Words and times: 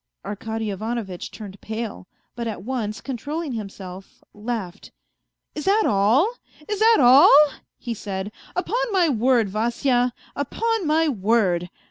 Arkady 0.25 0.71
Ivanovitch 0.71 1.29
turned 1.29 1.61
pale, 1.61 2.07
but 2.35 2.47
at 2.47 2.63
once 2.63 3.01
controlling 3.01 3.51
himself, 3.53 4.23
laughed." 4.33 4.91
Is 5.53 5.65
that 5.65 5.83
all? 5.85 6.37
Is 6.67 6.79
that 6.79 6.97
all?" 6.99 7.51
he 7.77 7.93
said." 7.93 8.31
Upon 8.55 8.91
my 8.91 9.09
word, 9.09 9.47
Vasya, 9.47 10.11
upon 10.35 10.87
my 10.87 11.07
word 11.07 11.69